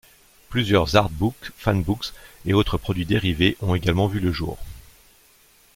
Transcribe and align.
Plusieurs 0.49 0.95
artbooks, 0.95 1.51
fanbooks, 1.59 2.13
et 2.47 2.53
autres 2.53 2.79
produits 2.79 3.05
dérivés 3.05 3.55
ont 3.61 3.75
également 3.75 4.07
vu 4.07 4.19
le 4.19 4.31
jour. 4.31 4.57